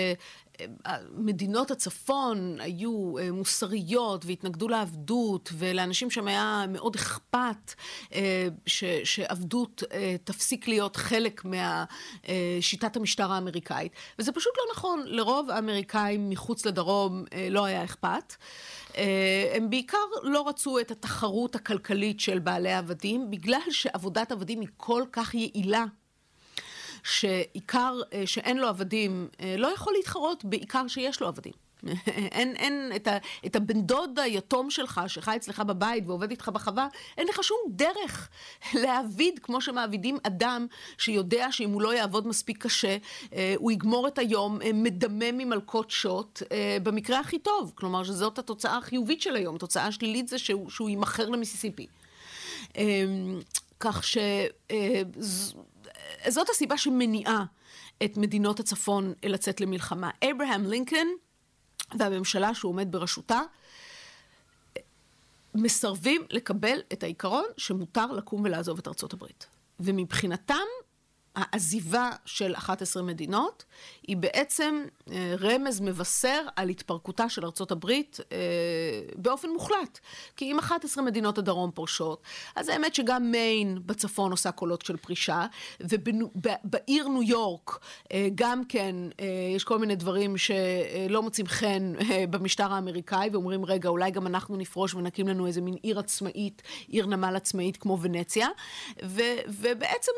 [1.11, 7.73] מדינות הצפון היו אה, מוסריות והתנגדו לעבדות, ולאנשים שם היה מאוד אכפת
[8.13, 13.91] אה, ש, שעבדות אה, תפסיק להיות חלק משיטת המשטר האמריקאית.
[14.19, 18.33] וזה פשוט לא נכון, לרוב האמריקאים מחוץ לדרום לא היה אכפת.
[19.55, 25.03] הם בעיקר לא רצו את התחרות הכלכלית של בעלי עבדים, בגלל שעבודת עבדים היא כל
[25.11, 25.85] כך יעילה
[27.05, 31.53] שעיקר אה, שאין לו עבדים אה, לא יכול להתחרות בעיקר שיש לו עבדים.
[32.07, 36.87] אין, אין את, ה, את הבן דוד היתום שלך, שחי אצלך בבית ועובד איתך בחווה,
[37.17, 38.29] אין לך שום דרך
[38.81, 42.97] להעביד, כמו שמעבידים אדם שיודע שאם הוא לא יעבוד מספיק קשה,
[43.33, 46.41] אה, הוא יגמור את היום מדמם ממלכות שוט,
[46.83, 47.71] במקרה הכי טוב.
[47.75, 49.55] כלומר, שזאת התוצאה החיובית של היום.
[49.55, 51.87] התוצאה השלילית זה שהוא, שהוא יימכר למיסיסיפי.
[53.79, 54.17] כך ש...
[56.29, 57.45] זאת הסיבה שמניעה
[58.05, 60.09] את מדינות הצפון לצאת למלחמה.
[60.31, 61.07] אברהם לינקולן
[61.99, 63.41] והממשלה שהוא עומד בראשותה
[65.55, 69.47] מסרבים לקבל את העיקרון שמותר לקום ולעזוב את ארצות הברית.
[69.79, 70.65] ומבחינתם
[71.35, 73.63] העזיבה של 11 מדינות
[74.07, 78.37] היא בעצם אה, רמז מבשר על התפרקותה של ארצות הברית אה,
[79.15, 79.99] באופן מוחלט.
[80.37, 82.21] כי אם 11 מדינות הדרום פורשות,
[82.55, 85.45] אז האמת שגם מיין בצפון עושה קולות של פרישה,
[85.79, 87.79] ובעיר ניו יורק
[88.11, 88.95] אה, גם כן
[89.55, 91.93] יש כל מיני דברים שלא מוצאים חן
[92.29, 97.05] במשטר האמריקאי, ואומרים, רגע, אולי גם אנחנו נפרוש ונקים לנו איזה מין עיר עצמאית, עיר
[97.05, 98.47] נמל עצמאית כמו ונציה,
[99.47, 100.11] ובעצם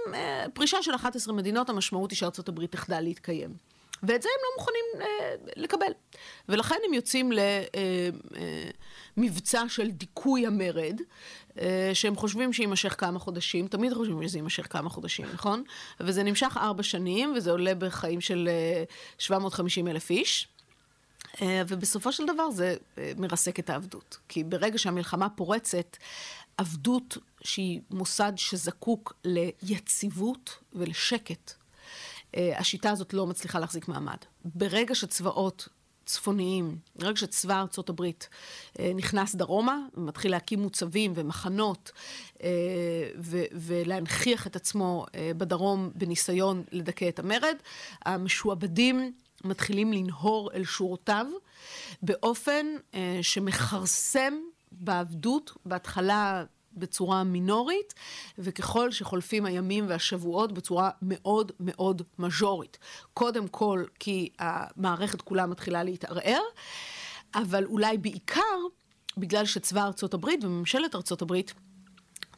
[0.54, 3.54] פרישה של 11 מדינות, המשמעות היא שארצות הברית תחדל להתקיים.
[4.04, 5.92] ואת זה הם לא מוכנים אה, לקבל.
[6.50, 7.32] ולכן הם יוצאים
[9.18, 11.02] למבצע אה, אה, של דיכוי המרד,
[11.60, 15.64] אה, שהם חושבים שיימשך כמה חודשים, תמיד חושבים שזה יימשך כמה חודשים, נכון?
[16.00, 18.84] וזה נמשך ארבע שנים, וזה עולה בחיים של אה,
[19.18, 20.48] 750 אלף איש.
[21.42, 22.76] אה, ובסופו של דבר זה
[23.18, 24.18] מרסק את העבדות.
[24.30, 25.98] כי ברגע שהמלחמה פורצת,
[26.58, 31.54] עבדות שהיא מוסד שזקוק ליציבות ולשקט,
[32.36, 34.18] אה, השיטה הזאת לא מצליחה להחזיק מעמד.
[34.46, 35.68] ברגע שצבאות
[36.06, 38.30] צפוניים, ברגע שצבא ארצות הברית
[38.80, 41.92] אה, נכנס דרומה ומתחיל להקים מוצבים ומחנות
[42.44, 42.50] אה,
[43.52, 45.06] ולהנכיח את עצמו
[45.38, 47.56] בדרום בניסיון לדכא את המרד,
[48.06, 51.26] המשועבדים מתחילים לנהור אל שורותיו
[52.02, 52.66] באופן
[53.22, 54.34] שמכרסם
[54.72, 57.94] בעבדות, בהתחלה בצורה מינורית,
[58.38, 62.78] וככל שחולפים הימים והשבועות בצורה מאוד מאוד מז'ורית.
[63.14, 66.42] קודם כל כי המערכת כולה מתחילה להתערער,
[67.36, 68.58] אבל אולי בעיקר
[69.18, 71.54] בגלל שצבא ארצות הברית וממשלת ארצות הברית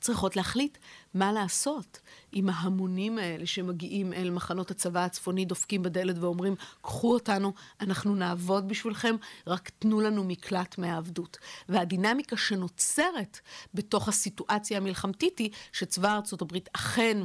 [0.02, 0.78] צריכות להחליט
[1.14, 2.00] מה לעשות
[2.32, 8.68] עם ההמונים האלה שמגיעים אל מחנות הצבא הצפוני, דופקים בדלת ואומרים, קחו אותנו, אנחנו נעבוד
[8.68, 9.16] בשבילכם,
[9.48, 11.38] רק תנו לנו מקלט מהעבדות.
[11.70, 13.40] והדינמיקה שנוצרת
[13.74, 17.18] בתוך הסיטואציה המלחמתית היא שצבא ארצות הברית אכן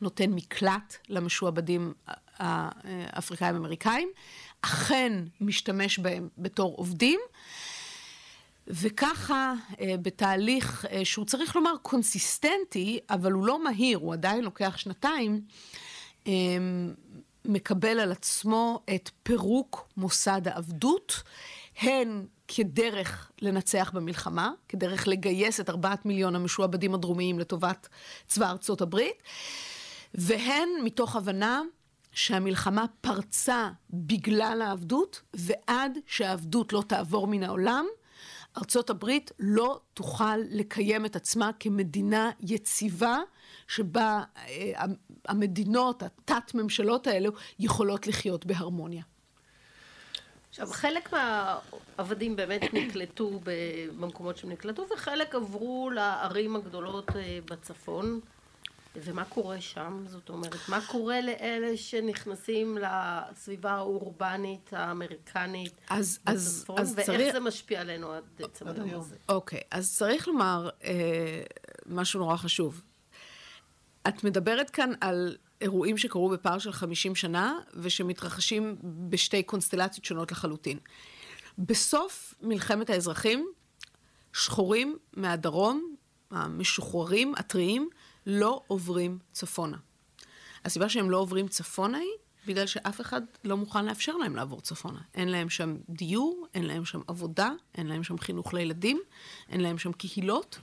[0.00, 1.92] נותן מקלט למשועבדים
[2.38, 4.08] האפריקאים-אמריקאים,
[4.62, 7.20] אכן משתמש בהם בתור עובדים.
[8.68, 14.76] וככה אה, בתהליך אה, שהוא צריך לומר קונסיסטנטי, אבל הוא לא מהיר, הוא עדיין לוקח
[14.76, 15.40] שנתיים,
[16.26, 16.32] אה,
[17.44, 21.22] מקבל על עצמו את פירוק מוסד העבדות,
[21.80, 27.88] הן כדרך לנצח במלחמה, כדרך לגייס את ארבעת מיליון המשועבדים הדרומיים לטובת
[28.26, 29.22] צבא ארצות הברית,
[30.14, 31.62] והן מתוך הבנה
[32.12, 37.86] שהמלחמה פרצה בגלל העבדות, ועד שהעבדות לא תעבור מן העולם,
[38.58, 43.18] ארצות הברית לא תוכל לקיים את עצמה כמדינה יציבה,
[43.68, 44.84] שבה אה,
[45.28, 49.02] המדינות, התת-ממשלות האלו, יכולות לחיות בהרמוניה.
[50.48, 58.20] עכשיו, חלק מהעבדים באמת נקלטו במקומות שהם נקלטו, וחלק עברו לערים הגדולות אה, בצפון.
[59.04, 60.04] ומה קורה שם?
[60.06, 67.32] זאת אומרת, מה קורה לאלה שנכנסים לסביבה האורבנית האמריקנית אז, בצפון, אז, ואיך צריך...
[67.32, 69.16] זה משפיע עלינו עד עצם היום הזה?
[69.28, 71.42] אוקיי, אז צריך לומר אה,
[71.86, 72.82] משהו נורא חשוב.
[74.08, 80.78] את מדברת כאן על אירועים שקרו בפער של 50 שנה, ושמתרחשים בשתי קונסטלציות שונות לחלוטין.
[81.58, 83.48] בסוף מלחמת האזרחים,
[84.32, 85.94] שחורים מהדרום,
[86.30, 87.88] המשוחררים, הטריים,
[88.26, 89.76] לא עוברים צפונה.
[90.64, 92.10] הסיבה שהם לא עוברים צפונה היא
[92.46, 95.00] בגלל שאף אחד לא מוכן לאפשר להם לעבור צפונה.
[95.14, 99.00] אין להם שם דיור, אין להם שם עבודה, אין להם שם חינוך לילדים,
[99.48, 100.58] אין להם שם קהילות.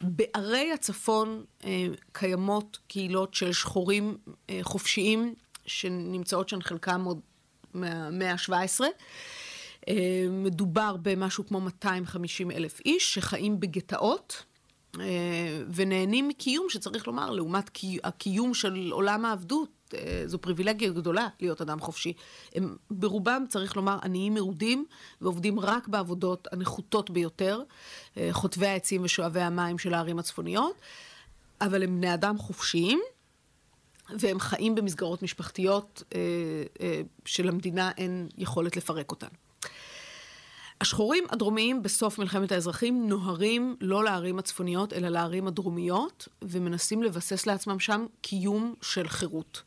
[0.00, 4.16] בערי הצפון אה, קיימות קהילות של שחורים
[4.50, 5.34] אה, חופשיים,
[5.66, 7.20] שנמצאות שם חלקם עוד
[7.74, 8.80] מהמאה ה-17.
[10.30, 14.44] מדובר במשהו כמו 250 אלף איש שחיים בגטאות.
[15.74, 17.70] ונהנים מקיום שצריך לומר, לעומת
[18.04, 22.12] הקיום של עולם העבדות, אה, זו פריבילגיה גדולה להיות אדם חופשי.
[22.54, 24.84] הם ברובם, צריך לומר, עניים מרודים,
[25.20, 27.62] ועובדים רק בעבודות הנחותות ביותר,
[28.16, 30.80] אה, חוטבי העצים ושואבי המים של הערים הצפוניות,
[31.60, 33.00] אבל הם בני אדם חופשיים.
[34.18, 39.26] והם חיים במסגרות משפחתיות אה, שלמדינה אין יכולת לפרק אותן.
[40.80, 47.80] השחורים הדרומיים בסוף מלחמת האזרחים נוהרים לא לערים הצפוניות, אלא לערים הדרומיות, ומנסים לבסס לעצמם
[47.80, 49.62] שם קיום של חירות.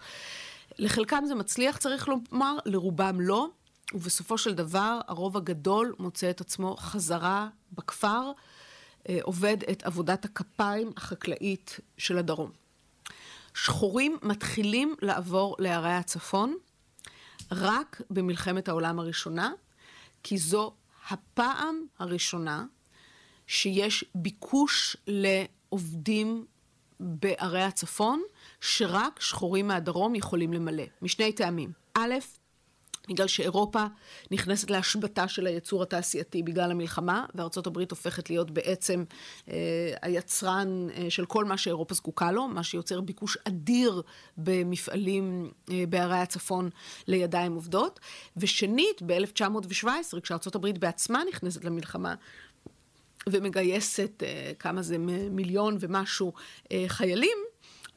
[0.80, 3.48] לחלקם זה מצליח, צריך לומר, לרובם לא,
[3.94, 8.32] ובסופו של דבר הרוב הגדול מוצא את עצמו חזרה בכפר,
[9.10, 12.52] אה, עובד את עבודת הכפיים החקלאית של הדרום.
[13.54, 16.56] שחורים מתחילים לעבור לערי הצפון
[17.52, 19.52] רק במלחמת העולם הראשונה,
[20.24, 20.74] כי זו
[21.10, 22.66] הפעם הראשונה
[23.48, 26.46] שיש ביקוש לעובדים
[27.00, 28.24] בערי הצפון,
[28.62, 31.72] שרק שחורים מהדרום יכולים למלא, משני טעמים.
[31.94, 32.14] א',
[33.10, 33.86] בגלל שאירופה
[34.32, 39.04] נכנסת להשבתה של הייצור התעשייתי בגלל המלחמה, וארצות הברית הופכת להיות בעצם
[39.50, 39.56] אה,
[40.02, 44.02] היצרן אה, של כל מה שאירופה זקוקה לו, מה שיוצר ביקוש אדיר
[44.38, 46.70] במפעלים אה, בערי הצפון
[47.08, 48.00] לידיים עובדות.
[48.38, 52.16] ושנית, ב-1917, כשארצות הברית בעצמה נכנסת למלחמה,
[53.30, 54.98] ומגייסת אה, כמה זה
[55.32, 56.34] מיליון ומשהו
[56.72, 57.38] אה, חיילים,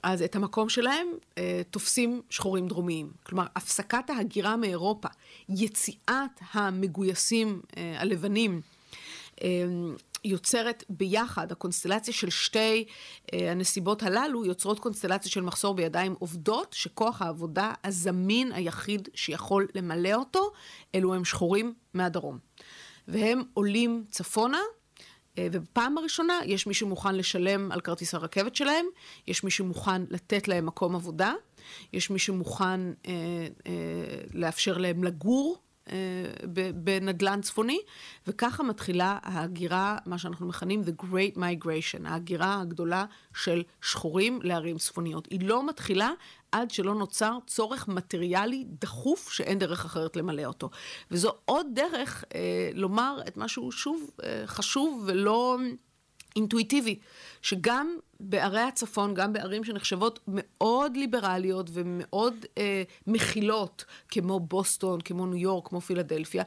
[0.02, 1.06] אז את המקום שלהם
[1.38, 3.12] אה, תופסים שחורים דרומיים.
[3.22, 5.08] כלומר, הפסקת ההגירה מאירופה,
[5.48, 8.60] יציאת המגויסים אה, הלבנים,
[9.42, 9.48] אה,
[10.24, 12.84] יוצרת ביחד, הקונסטלציה של שתי
[13.32, 20.14] אה, הנסיבות הללו יוצרות קונסטלציה של מחסור בידיים עובדות, שכוח העבודה הזמין היחיד שיכול למלא
[20.14, 20.52] אותו,
[20.94, 22.38] אלו הם שחורים מהדרום.
[23.08, 24.60] והם עולים צפונה,
[25.40, 28.86] ובפעם הראשונה יש מי שמוכן לשלם על כרטיס הרכבת שלהם,
[29.26, 31.32] יש מי שמוכן לתת להם מקום עבודה,
[31.92, 33.12] יש מי שמוכן אה,
[33.66, 33.72] אה,
[34.34, 35.65] לאפשר להם לגור אה,
[36.74, 37.78] בנדלן צפוני,
[38.26, 45.28] וככה מתחילה ההגירה, מה שאנחנו מכנים The Great Migration, ההגירה הגדולה של שחורים לערים צפוניות.
[45.30, 46.10] היא לא מתחילה
[46.52, 50.70] עד שלא נוצר צורך מטריאלי דחוף שאין דרך אחרת למלא אותו.
[51.10, 55.58] וזו עוד דרך אה, לומר את מה שהוא שוב אה, חשוב ולא...
[56.36, 56.98] אינטואיטיבי,
[57.42, 65.36] שגם בערי הצפון, גם בערים שנחשבות מאוד ליברליות ומאוד אה, מכילות, כמו בוסטון, כמו ניו
[65.36, 66.44] יורק, כמו פילדלפיה,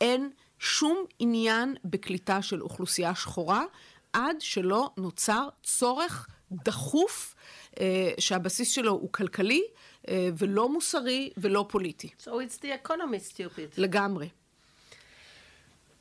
[0.00, 3.64] אין שום עניין בקליטה של אוכלוסייה שחורה,
[4.12, 7.34] עד שלא נוצר צורך דחוף,
[7.80, 9.62] אה, שהבסיס שלו הוא כלכלי,
[10.08, 12.08] אה, ולא מוסרי ולא פוליטי.
[12.20, 13.74] So it's the economy stupid.
[13.78, 14.28] לגמרי.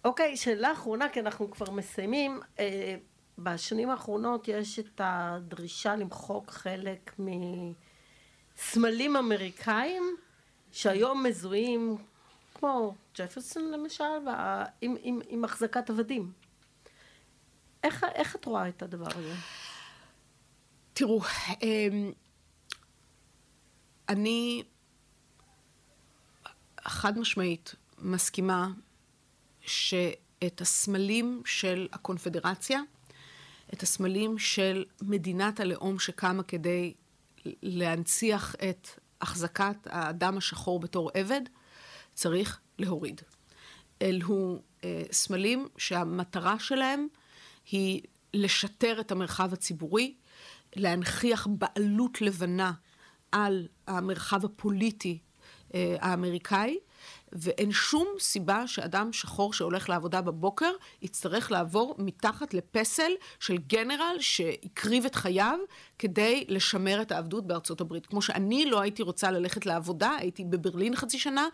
[0.06, 2.40] אוקיי, okay, שאלה אחרונה, כי אנחנו כבר מסיימים.
[2.60, 2.96] אה,
[3.38, 7.16] בשנים האחרונות יש את הדרישה למחוק חלק
[8.58, 10.04] מסמלים אמריקאים
[10.72, 11.98] שהיום מזוהים,
[12.54, 14.04] כמו ג'פרסון למשל,
[14.82, 16.32] עם, עם, עם החזקת עבדים.
[17.84, 19.36] איך, איך את רואה את הדבר הזה?
[20.94, 21.22] תראו,
[21.62, 22.12] אמ,
[24.10, 24.64] אני
[26.82, 28.68] חד משמעית מסכימה
[29.62, 32.82] שאת הסמלים של הקונפדרציה,
[33.74, 36.94] את הסמלים של מדינת הלאום שקמה כדי
[37.62, 38.88] להנציח את
[39.22, 41.42] החזקת האדם השחור בתור עבד,
[42.14, 43.22] צריך להוריד.
[44.02, 47.08] אלו אה, סמלים שהמטרה שלהם
[47.72, 48.02] היא
[48.34, 50.16] לשטר את המרחב הציבורי,
[50.76, 52.72] להנכיח בעלות לבנה
[53.32, 55.18] על המרחב הפוליטי
[55.74, 56.78] אה, האמריקאי,
[57.32, 65.06] ואין שום סיבה שאדם שחור שהולך לעבודה בבוקר יצטרך לעבור מתחת לפסל של גנרל שהקריב
[65.06, 65.60] את חייו
[66.00, 68.06] כדי לשמר את העבדות בארצות הברית.
[68.06, 71.48] כמו שאני לא הייתי רוצה ללכת לעבודה, הייתי בברלין חצי שנה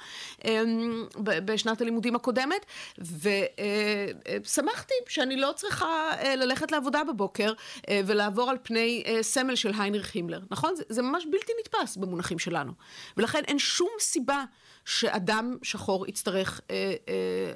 [0.45, 2.65] אמ, בשנת הלימודים הקודמת,
[2.97, 7.53] ושמחתי שאני לא צריכה אה, ללכת לעבודה בבוקר
[7.89, 10.75] אה, ולעבור על פני אה, סמל של היינריך הימלר, נכון?
[10.75, 12.71] זה, זה ממש בלתי נתפס במונחים שלנו.
[13.17, 14.43] ולכן אין שום סיבה
[14.85, 17.51] שאדם שחור יצטרך אה, אה,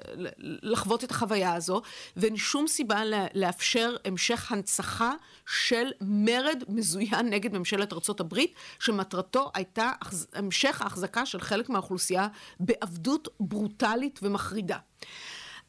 [0.61, 1.81] לחוות את החוויה הזו,
[2.17, 3.01] ואין שום סיבה
[3.33, 5.11] לאפשר המשך הנצחה
[5.47, 9.91] של מרד מזוין נגד ממשלת ארצות הברית, שמטרתו הייתה
[10.33, 12.27] המשך ההחזקה של חלק מהאוכלוסייה
[12.59, 14.77] בעבדות ברוטלית ומחרידה.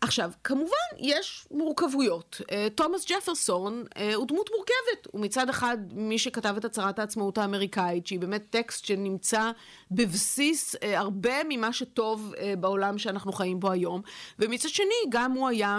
[0.00, 2.40] עכשיו, כמובן, יש מורכבויות.
[2.50, 5.12] אה, תומאס ג'פרסון אה, הוא דמות מורכבת.
[5.12, 9.50] הוא מצד אחד מי שכתב את הצהרת העצמאות האמריקאית, שהיא באמת טקסט שנמצא
[9.90, 14.02] בבסיס אה, הרבה ממה שטוב בעולם שאנחנו חיים בו היום,
[14.38, 15.78] ומצד שני, גם הוא היה...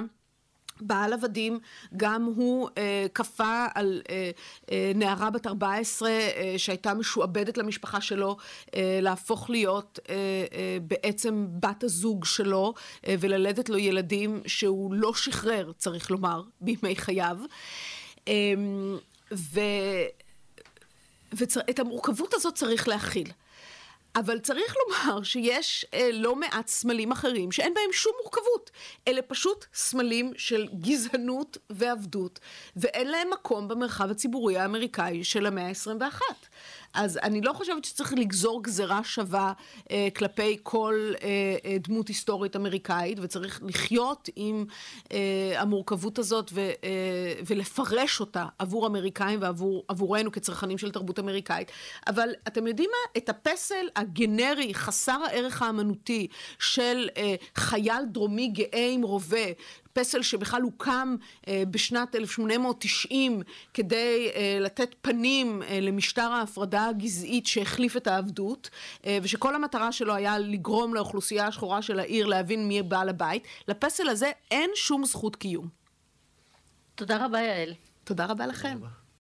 [0.81, 1.59] בעל עבדים,
[1.97, 4.31] גם הוא אה, כפה על אה,
[4.71, 8.37] אה, נערה בת 14 אה, שהייתה משועבדת למשפחה שלו,
[8.75, 10.15] אה, להפוך להיות אה,
[10.53, 12.73] אה, בעצם בת הזוג שלו
[13.07, 17.37] אה, וללדת לו ילדים שהוא לא שחרר, צריך לומר, בימי חייו.
[18.27, 18.33] אה,
[19.31, 19.59] ו...
[21.33, 23.31] ואת המורכבות הזאת צריך להכיל.
[24.15, 28.71] אבל צריך לומר שיש אה, לא מעט סמלים אחרים שאין בהם שום מורכבות.
[29.07, 32.39] אלה פשוט סמלים של גזענות ועבדות,
[32.75, 36.21] ואין להם מקום במרחב הציבורי האמריקאי של המאה ה-21.
[36.93, 39.53] אז אני לא חושבת שצריך לגזור גזרה שווה
[39.91, 41.27] אה, כלפי כל אה,
[41.65, 44.65] אה, דמות היסטורית אמריקאית, וצריך לחיות עם
[45.11, 51.71] אה, המורכבות הזאת ו, אה, ולפרש אותה עבור אמריקאים ועבורנו כצרכנים של תרבות אמריקאית.
[52.07, 53.19] אבל אתם יודעים מה?
[53.21, 56.27] את הפסל הגנרי, חסר הערך האמנותי
[56.59, 59.47] של אה, חייל דרומי גאה עם רובה,
[59.93, 61.15] פסל שבכלל הוקם
[61.47, 63.41] אה, בשנת 1890
[63.73, 68.69] כדי אה, לתת פנים אה, למשטר ההפרדה הגזעית שהחליף את העבדות,
[69.21, 74.31] ושכל המטרה שלו היה לגרום לאוכלוסייה השחורה של העיר להבין מי בעל הבית, לפסל הזה
[74.51, 75.67] אין שום זכות קיום.
[76.95, 77.73] תודה רבה יעל.
[78.03, 78.73] תודה רבה לכם.
[78.73, 78.98] תודה רבה.